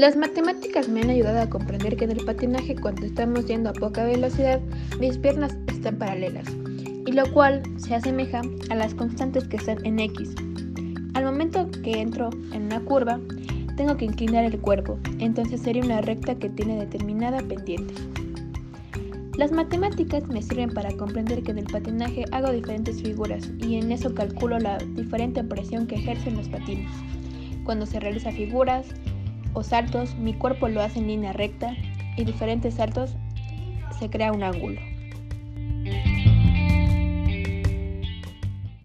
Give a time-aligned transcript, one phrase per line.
[0.00, 3.74] Las matemáticas me han ayudado a comprender que en el patinaje cuando estamos yendo a
[3.74, 4.58] poca velocidad
[4.98, 6.46] mis piernas están paralelas,
[7.04, 8.40] y lo cual se asemeja
[8.70, 10.34] a las constantes que están en X.
[11.12, 13.20] Al momento que entro en una curva,
[13.76, 17.92] tengo que inclinar el cuerpo, entonces sería una recta que tiene determinada pendiente.
[19.36, 23.92] Las matemáticas me sirven para comprender que en el patinaje hago diferentes figuras y en
[23.92, 26.90] eso calculo la diferente presión que ejercen los patines.
[27.64, 28.86] Cuando se realiza figuras,
[29.52, 31.76] o saltos, mi cuerpo lo hace en línea recta
[32.16, 33.16] y diferentes saltos
[33.98, 34.80] se crea un ángulo.